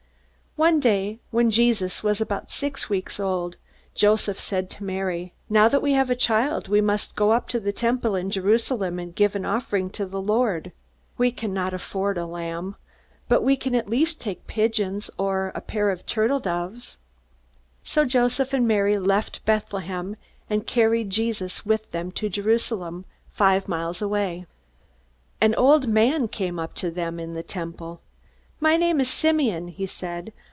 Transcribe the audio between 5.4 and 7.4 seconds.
"Now that we have a child, we must go